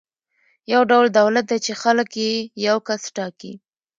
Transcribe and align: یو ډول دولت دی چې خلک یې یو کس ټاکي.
یو 0.73 0.81
ډول 0.91 1.05
دولت 1.19 1.45
دی 1.51 1.57
چې 1.65 1.71
خلک 1.81 2.09
یې 2.23 2.31
یو 2.67 2.77
کس 2.87 3.01
ټاکي. 3.15 3.53